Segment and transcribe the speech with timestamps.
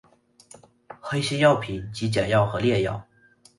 [0.99, 3.07] 黑心药品即假药和劣药。